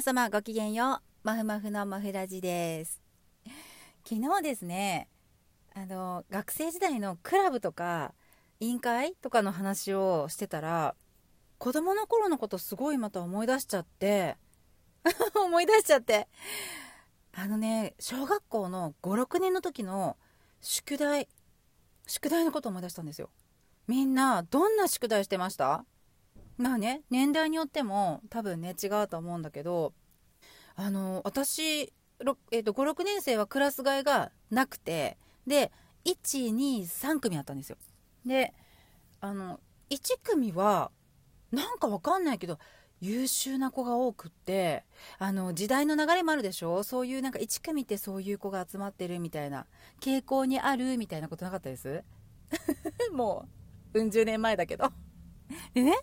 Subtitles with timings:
[0.00, 0.98] 皆様ごきげんよう。
[1.24, 3.02] まふまふのまふラジです。
[4.02, 5.08] 昨日ですね
[5.74, 8.14] あの学生時代のクラブとか
[8.60, 10.94] 委員会とかの話をしてたら
[11.58, 14.38] 子供の頃のことすごいまた思い出しちゃって
[15.36, 16.28] 思い出しちゃって。
[17.34, 20.16] あのね小学校の56年の時の
[20.62, 21.28] 宿題
[22.06, 23.28] 宿題のこと思い出したんですよ。
[23.86, 25.84] みんなどんな宿題してました？
[26.60, 29.94] まあね年代によっても多分ね違うと思うんだけど
[30.76, 35.72] あの私、えーと、56年生はクラス替えがなくてで
[36.04, 37.78] 123組あったんですよ。
[38.26, 38.52] で
[39.22, 40.90] あの1組は
[41.50, 42.58] なんかわかんないけど
[43.00, 44.84] 優秀な子が多くって
[45.18, 46.82] あの時代の流れもあるでしょ？
[46.82, 49.66] そういうなんか1組ってそういう子が集まってるみたいな
[50.00, 52.04] 傾向にあるみたいなことなかったです？
[53.12, 53.48] も
[53.94, 54.92] ううん十年前だけど。
[55.74, 55.98] でね、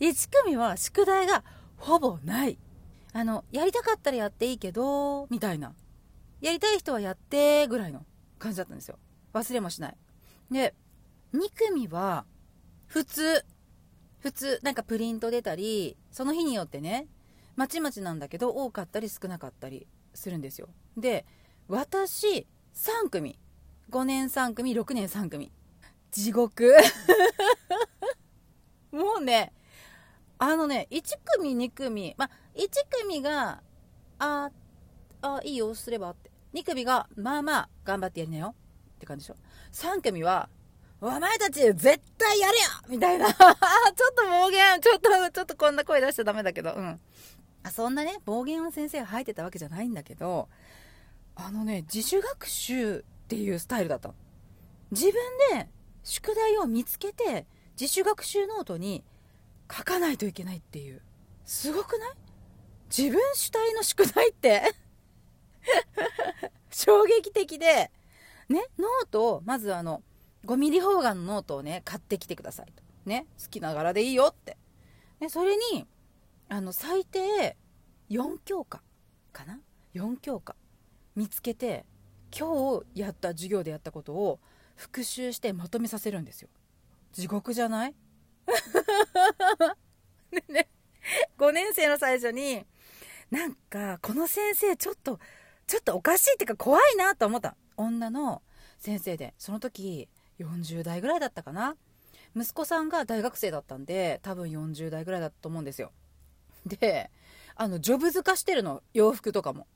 [0.00, 1.44] 1組は宿題が
[1.76, 2.58] ほぼない。
[3.12, 5.74] あの、やりたかったらやっていいけど、みたいな。
[6.40, 8.04] やりたい人はやって、ぐらいの
[8.38, 8.98] 感じだったんですよ。
[9.32, 9.96] 忘れもしない。
[10.50, 10.74] で、
[11.32, 12.26] 2組は、
[12.86, 13.44] 普通。
[14.18, 17.06] 普通、なんかプリント出たり、その日によってね、
[17.54, 20.68] まちまちなんだけど、多かったり少なかったりするんですよ。
[20.96, 21.24] で、
[21.68, 23.38] 私、3組。
[23.90, 25.52] 5年3組、6年3組。
[26.10, 26.74] 地獄。
[28.90, 29.52] もうね、
[30.38, 32.68] あのね、1組、2組、まあ、1
[33.02, 33.62] 組が、
[34.18, 34.50] あ、
[35.22, 36.30] あ、いいよ、すればって。
[36.54, 38.54] 2組が、まあまあ、頑張ってやりなよ。
[38.96, 39.36] って感じでしょ。
[39.72, 40.48] 3組は、
[41.00, 43.26] お前たち、絶対やれよみたいな。
[43.32, 43.54] ちょっ
[44.14, 47.00] と暴言、ちょっと、ちょっとこんな声出しちゃダメだけど、うん。
[47.62, 50.48] あそんなね、暴言を先生が吐いてたわけじゃないんだけど、
[51.34, 54.14] あのね、自主学習っていうスタイルだった
[54.90, 55.14] 自分
[55.52, 55.68] で
[56.02, 57.46] 宿題を見つけて、
[57.78, 59.04] 自主学習ノートに
[59.70, 61.02] 書かないといけないっていう。
[61.44, 62.10] すごくない？
[62.96, 64.62] 自分主体の宿題って？
[66.70, 67.90] 衝撃的で。
[68.48, 68.64] ね？
[68.78, 70.02] ノートをまずあの
[70.44, 72.82] 5ミリ方眼のノートをね買ってきてくださいと。
[73.04, 73.26] ね？
[73.42, 74.56] 好きな柄でいいよって。
[75.20, 75.86] でそれに
[76.48, 77.56] あの最低
[78.10, 78.82] 4教科
[79.32, 79.60] かな
[79.94, 80.54] ？4教科。
[81.14, 81.84] 見つけて
[82.36, 84.38] 今日やった授業でやったことを
[84.76, 86.48] 復習してまとめさせるんですよ。
[87.16, 87.94] 地獄じゃない？
[90.52, 90.68] ね、
[91.38, 92.66] 5年生の最初に、
[93.30, 95.18] なんか、この先生ちょっと、
[95.66, 97.56] ちょっとおかしいっていうか怖いなと思った。
[97.78, 98.42] 女の
[98.78, 101.78] 先生で、その時、40代ぐらいだったかな。
[102.36, 105.92] 息子さんが大学生だったんで、多分40代ぐらいだったと思うんですよ。
[106.66, 107.10] で、
[107.54, 109.66] あの、ジョブズ化してるの、洋服とかも。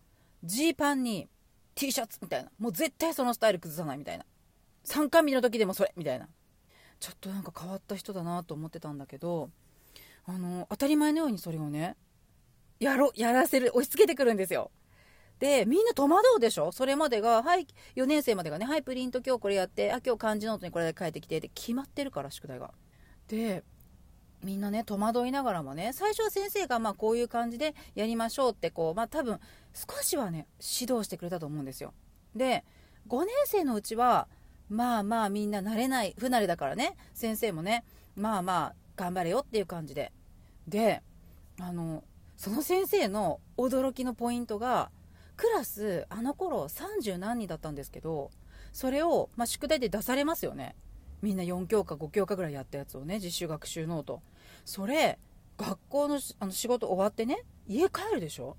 [0.44, 1.30] ジーパンに
[1.74, 2.50] T シャツみたいな。
[2.58, 4.26] もう絶対そのスタイル崩さないみたいな。
[4.84, 6.28] 参加日の時でもそれみたいな。
[7.00, 9.50] ちょっとなんか変わった人だなと思ってたんだけど
[10.26, 11.96] あの当たり前のようにそれをね
[12.78, 14.70] やろやらせる押し付けてくるんですよ。
[15.38, 16.70] でみんな戸惑うでしょ？
[16.70, 17.66] それまでがはい
[17.96, 22.70] 4年生までがねはいプリント今日これやってあ今日漢字ノートにこれで書いてきてって決まってるから宿題が。
[23.28, 23.64] で
[24.42, 29.38] みんなね戸惑いながらもね最初は先生がまあこういう感じでやりましょうってこうまあ多分
[29.74, 31.94] 少しはね指導してくれたと思うんですよ。
[32.36, 32.64] で
[33.08, 34.28] 5年生のうちは
[34.70, 36.96] まあまあみんな慣れない不慣れだからね。
[37.12, 37.84] 先生もね
[38.16, 40.12] まあまあ頑張れよっていう感じで。
[40.66, 41.02] で
[41.60, 42.04] あの
[42.36, 44.90] その先生の驚きのポイントが
[45.36, 48.30] クラスあの頃30何人だったんですけど
[48.72, 50.76] それを、まあ、宿題で出されますよね。
[51.22, 54.22] みんな4教科5教科ぐらいやったやつをね実習学習ノート。
[54.64, 55.18] それ
[55.58, 58.56] 学校のあの仕事終わってね家帰るでしょ？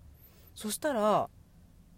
[0.53, 1.29] そしたら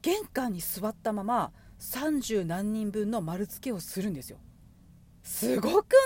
[0.02, 4.38] 玄関に座ったまま30何人分の丸付けをするんですよ。
[5.24, 6.00] すごくな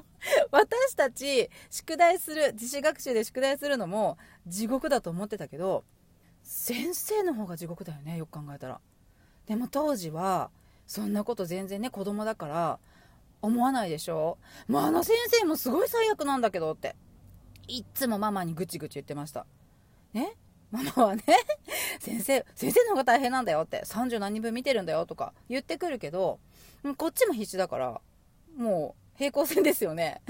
[0.00, 0.02] い？
[0.50, 5.84] 私たち宿題する自主学習で宿題するのも地獄だと思ってたけど
[6.42, 8.80] 先生の方が地獄だよねよく考えたら。
[9.46, 10.50] でも当時は
[10.86, 12.78] そんなこと全然ね子供だから
[13.40, 14.38] 思わないでしょ。
[14.68, 16.96] もうあの先生もすごい最悪なんだけどって
[17.66, 19.46] いっつもママにぐちぐち言ってました。
[20.12, 20.36] ね？
[20.72, 21.22] ママはね
[22.00, 26.40] 先生、先生の方が大変なんだよって、30何人分見てるんだよとか言ってくるけど、
[26.96, 28.00] こっちも必死だから、
[28.56, 30.22] もう平行線ですよね。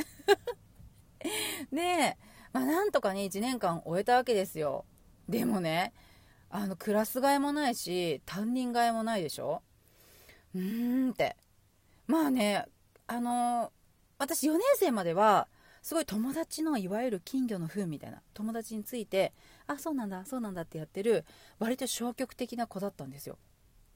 [1.73, 2.19] で、
[2.53, 4.85] まあなんとかに1年間終えたわけですよ。
[5.29, 5.93] でもね、
[6.50, 9.62] あの、クラス替えもないし、担任替えもないでしょ
[10.55, 11.37] うーんって。
[12.06, 12.67] まあね、
[13.06, 13.73] あの、
[14.19, 15.49] 私4年生までは、
[15.82, 19.32] すごい友達のいわゆる金魚の糞みたいな友達について
[19.67, 21.25] あそうなんだそうなんだってやってる
[21.58, 23.38] 割と消極的な子だったんですよ。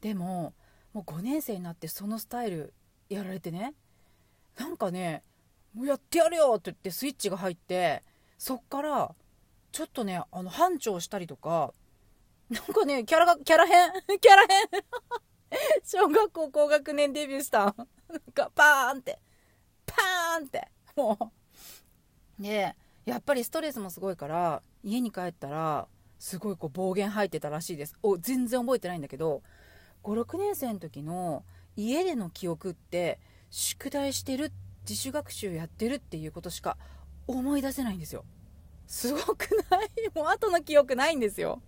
[0.00, 0.54] でも
[0.92, 2.74] もう5年生になってそのスタイル
[3.08, 3.74] やられてね
[4.58, 5.22] なんかね
[5.74, 8.02] もうやってやるよって言ってスイッチが入って
[8.38, 9.14] そっから
[9.72, 11.72] ちょっとねあの班長したりとか
[12.50, 14.84] なんかねキャラがキャラ編 キャラ編
[15.84, 17.64] 小学校高学年デビューした。
[17.64, 19.18] なんかパーンって。
[19.84, 20.68] パーンって。
[20.96, 21.45] もう
[22.38, 22.74] で
[23.04, 25.86] やっぱりストレスもすごいから家に帰ったら
[26.18, 27.94] すごいこう暴言吐いてたらしいです。
[28.02, 29.42] お全然覚えてないんだけど
[30.02, 31.44] 56年生の時の
[31.76, 33.18] 家での記憶って
[33.50, 34.50] 宿題してる
[34.88, 36.76] 自主学習やってるっていうことしか
[37.26, 38.24] 思い出せないんですよ。
[38.86, 39.90] すごくない？
[40.14, 41.60] もう後の記憶ないんですよ。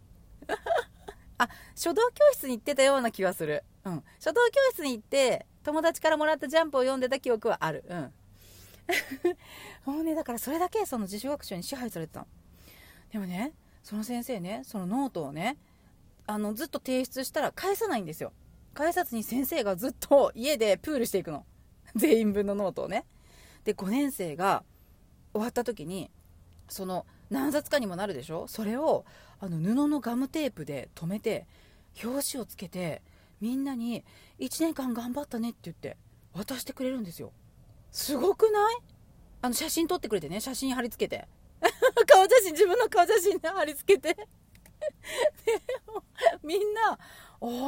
[1.38, 3.64] あ書道教室に行ってたような気はする。
[3.84, 4.04] うん。
[4.18, 7.84] 書道教室に行って友達からもらったジャンプを読んでた記憶はある。
[7.88, 8.12] うん。
[9.84, 12.26] もうねだからそれだけその自主学習に支配されてたの。
[13.12, 13.52] でもね
[13.82, 15.56] その先生ねそのノートをね
[16.26, 18.32] あのずっと提出したら返さないんですよ。
[18.74, 21.44] 返さずに先生がずっと家でプールしていくの。
[21.96, 23.04] 全員分のノートをね。
[23.64, 24.62] で5年生が
[25.32, 26.10] 終わった時に
[26.68, 28.46] その何冊かにもなるでしょ？
[28.46, 29.04] それを
[29.40, 31.46] あの布のガムテープで留めて
[32.02, 33.02] 表紙をつけて
[33.40, 34.04] みんなに
[34.38, 35.96] 1年間頑張ったねって言って
[36.32, 37.32] 渡してくれるんですよ。
[37.98, 38.78] すごくない？
[39.42, 40.40] あの写真撮ってくれてね。
[40.40, 41.26] 写真貼り付けて。
[42.06, 44.28] 顔写真自分の顔写真で貼り付けて。
[46.44, 46.98] みんな「あ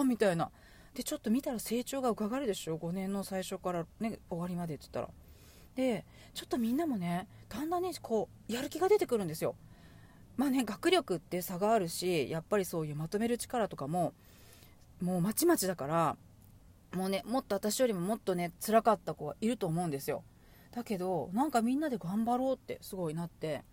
[0.00, 0.52] あ」みたいな。
[0.94, 5.08] でちょっと見たら成長がうかがるでしょ？5年の最初からね終わりまでって言ったら。
[5.74, 9.56] でちょっとみんなもねだんだんねこうやる気が出てくるんですよ。
[10.36, 14.14] まあね学力って差があるしやっぱりそういうまとめる力とかも
[15.00, 16.16] もうまちまちだから
[16.94, 20.24] もうねもっと私よりももっとね辛かった子はいると思うんですよ。
[20.72, 23.64] だけどなんかみんなで頑張ろうってすごいなって。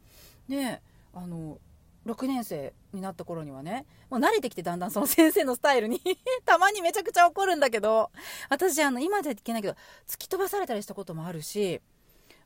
[0.48, 0.82] で
[1.14, 1.60] あの
[2.06, 6.02] 6年生になった頃にはねもう慣れてきてだんだんその先生のスタイルに
[6.46, 8.12] たまにめちゃくちゃ怒るんだけど
[8.50, 9.76] 私あの今ではいけないけど
[10.08, 11.82] 突き飛ばされたりしたこともあるし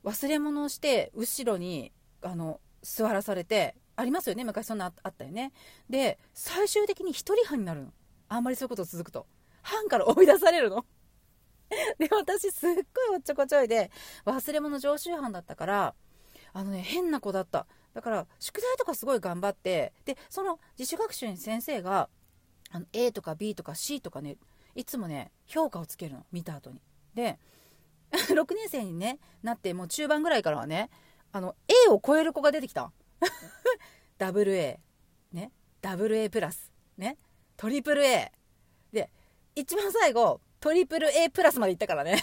[0.02, 1.92] 忘れ物をして後ろに
[2.22, 5.52] あの座らされてありますよね昔そんなあったよね。
[5.88, 7.92] で最終的に1人班になるの。
[8.28, 9.26] あんまりそういうこと続くと。
[9.62, 10.84] 班から追い出されるの。
[11.98, 13.90] で私すっごいおっちょこちょいで
[14.26, 15.94] 忘れ物常習犯だったから
[16.52, 17.66] あのね変な子だった。
[17.94, 22.08] だから宿題とかすごい頑張ってでその自主学習に先生が
[22.70, 24.36] あの A とか B とか C とかね
[24.74, 26.26] いつもね評価をつけるの。
[26.32, 26.80] 見た後に。
[27.14, 27.38] で
[28.12, 30.90] 6年生に、ね、なってもう中盤ぐらいからはね
[31.32, 32.92] あの A を超える子が出てきた。
[34.18, 34.78] WA
[35.32, 35.52] ね。
[35.80, 36.70] WA プラス。
[36.96, 37.18] ね。
[37.56, 38.32] トリプル A
[39.54, 42.22] 一番最後トリプル A プラスまでいったからね。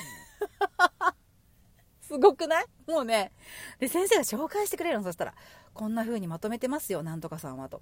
[2.01, 2.65] すごくない？
[2.87, 3.31] もうね。
[3.79, 5.03] で先生が紹介してくれるの。
[5.03, 5.35] そしたら
[5.73, 7.03] こんな風にまとめてますよ。
[7.03, 7.81] なんとかさんはと。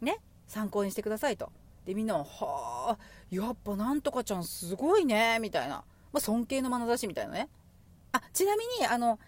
[0.00, 0.18] ね？
[0.46, 1.50] 参考にしてくださいと。
[1.86, 2.98] でみんなははあ
[3.30, 5.38] やっぱなんとかちゃんすごいね。
[5.40, 5.84] みたいな。
[6.12, 7.48] まあ、尊敬の眼差しみたいなね。
[8.12, 9.18] あ、ちなみに、あの、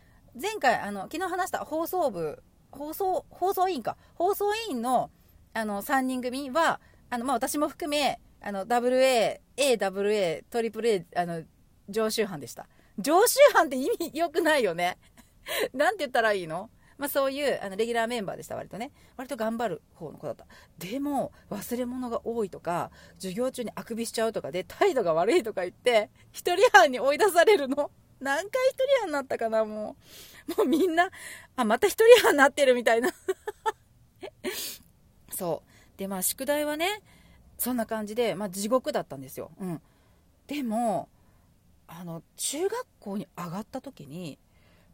[0.41, 3.97] 前回、あの、昨日話した放送部、放送、放送委員か。
[4.15, 5.11] 放送委員の、
[5.55, 11.43] あの、3人組は、あの、まあ、私も含め、あの、WA、AWA、トリプル A、あの、
[11.89, 12.67] 常習犯でした。
[12.99, 14.99] 常習犯って意味良くないよね。
[15.73, 16.69] なんて言ったらいいの？
[16.99, 18.93] まあ、そういうあのレギュラーメンバーでした割とね。
[19.17, 20.47] 割と頑張る方の子だった。
[20.79, 27.91] でも忘れ物が多いとか授業中にあくびしちゃうとかで態度が悪いとか言って一人班に追い出されるの。
[28.21, 29.97] 何回一人班になったかなも
[30.49, 30.57] う。
[30.59, 31.11] もうみんな
[31.57, 33.11] あまた一人班になってるみたいな。
[35.35, 35.99] そう。
[35.99, 37.03] でまあ宿題はね
[37.59, 39.81] そんな感じで、まあ、地獄だったんですよ、うん、
[40.47, 41.09] でも
[41.87, 44.39] あの中学校に上がった時に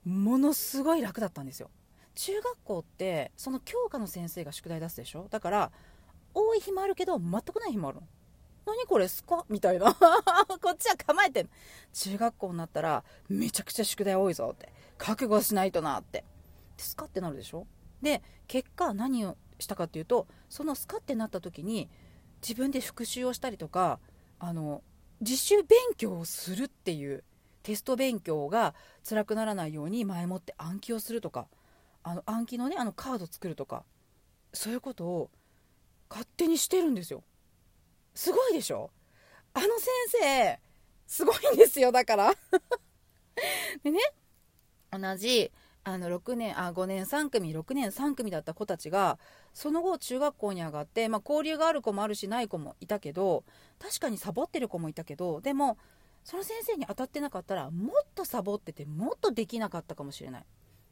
[0.05, 1.71] ものすごい楽だったんですよ。
[2.15, 5.29] 中学校ってその教科の先生が宿題出すでしょ？
[5.31, 5.71] だから
[6.35, 8.07] 多い日もあるけど全くない日もあるの。
[8.67, 9.45] 何これすか？
[9.49, 9.95] みたいな。
[9.95, 11.51] こっちは構えてん
[11.93, 14.73] 中学校になったらめちゃくちゃ宿題多いぞって。
[14.99, 16.25] 覚悟しないとなって。
[16.77, 17.67] スカってなるでしょ？
[18.03, 21.89] で結果何をしたかっていうとそのスカってなった時に
[22.43, 23.99] 自分で復習をしたりとか
[24.39, 24.83] あの
[25.21, 27.25] 自習勉強をするっていう
[27.63, 28.75] テスト勉強が
[29.07, 31.47] 辛くならないように前もって暗記をするとか
[32.03, 33.85] あの暗記のねあのカード作るとか
[34.55, 35.31] そういうことを
[36.09, 37.23] 勝手にしてるんですよ。
[38.15, 38.91] すごいでしょ？
[39.55, 39.89] あの先
[40.23, 40.59] 生
[41.07, 42.35] すごいんですよだから。
[43.85, 43.99] でね
[44.91, 49.19] 同じあの6年あ5年3組6年3組だった子たちが
[49.55, 53.45] その後中学校に上がって、まあ、交流がある子もあるしない子もいたけど
[53.79, 55.79] 確かにサボってる子もいたけどでも
[56.23, 60.45] その先生に当たってなかったらもっとサボっててもっとできなかったかもしれない。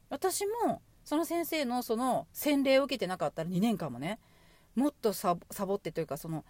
[0.09, 4.19] 私もその先生のその洗礼を受けてなかったら2年間もね
[4.75, 6.45] もっとサボってというかその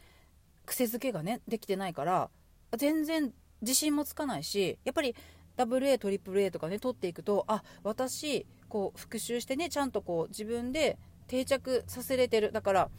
[0.64, 2.30] 癖づけがねできてないから
[2.76, 5.16] 全然自信もつかないしやっぱり
[5.59, 12.53] WA トリプル A とかね取っていくとあ私こう復習してねちゃんとこう自分で定着させれてる。
[12.53, 12.91] だから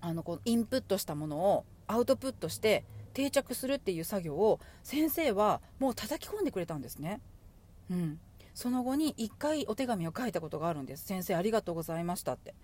[0.00, 7.20] あのこうインプットしたものをアウトプットして定着するっていう作業を先生はもう叩き込んでくれたんですね。
[7.90, 8.18] うん、
[8.54, 11.04] その後に1回お手紙を書いたことがあるんです。
[11.04, 12.54] 先生ありがとうございましたって。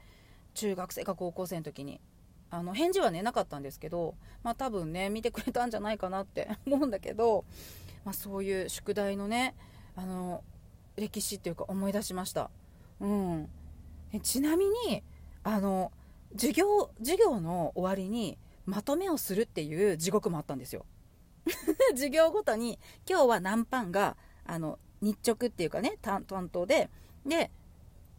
[0.54, 2.00] 中学生か高校生の時に。
[2.54, 7.46] あの返事はねなかったんですけどまあ多分ね見てくれたんじゃないかなって思うんだけど、
[8.04, 9.54] まあ、そういう宿題のね
[9.96, 10.42] あの
[10.96, 12.50] 歴史っていうか思い出しました。
[13.00, 13.48] うん。
[14.22, 15.02] ちなみに
[15.42, 15.92] あの
[16.32, 20.84] 授業授業の終わりにまとめをするっていう地獄もあったんですよ。
[21.90, 22.78] 授業ごとに
[23.08, 26.90] 今日は何パンがあの日直っていうかね担当で
[27.26, 27.50] で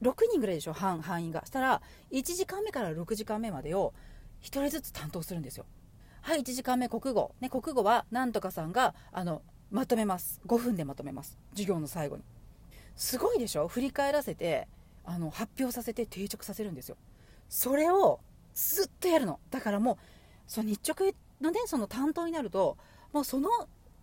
[0.01, 1.45] 6人ぐらいでしょ範範囲が。
[1.45, 3.93] したら1時間目から6時間目までを
[4.41, 5.65] 1人ずつ担当するんですよ。
[6.21, 9.41] はい1時間目国語、ね、国語はなんとかさんがあの
[9.73, 10.39] まとめます。
[10.47, 11.35] 5分でまとめます。
[11.53, 12.23] 授業の最後に。
[12.95, 13.67] すごいでしょ？
[13.67, 14.67] 振り返らせて
[15.03, 16.95] あの発表させて定着させるんですよ。
[17.49, 18.19] それを
[18.53, 19.39] ずっとやるの。
[19.49, 19.97] だからもう
[20.45, 22.77] その日直のねその担当になると
[23.11, 23.49] もうその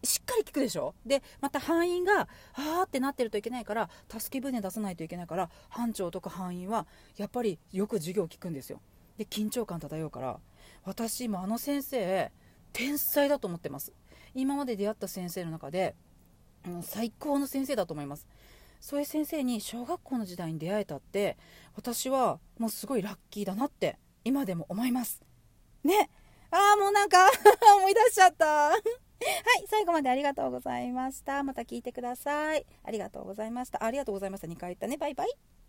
[0.03, 0.95] しっかり聞くでしょ？
[1.07, 2.23] でまた班員が
[2.55, 8.81] あーってなってるといけないから助け舟出さないといけないから班長とか班員はやっぱりよく授業を聞くんですよ。
[9.19, 10.41] で緊張感漂うから
[10.85, 12.33] 私もあの先生
[12.73, 13.93] 天才だと思ってます
[14.35, 15.97] 今まで出会った先生の中で、
[16.83, 18.27] 最高の先生だと思います
[18.81, 21.37] そういう先生に小学校の時代に出会えたって
[21.75, 25.23] 私はもうすごいラッキーだなって今でも思います
[25.85, 26.11] ね
[26.51, 27.29] ああもうなんか
[27.79, 31.43] 思い出しちゃったはい、最後までありがとうございました。
[31.43, 32.65] また聞いてください。
[32.83, 33.85] ありがとうございました。
[33.85, 34.47] ありがとうございました。
[34.47, 34.97] 2回言ったね。
[34.97, 35.60] バイバイ。